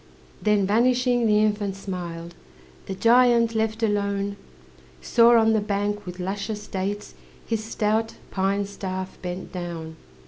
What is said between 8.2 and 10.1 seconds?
pine staff bent down.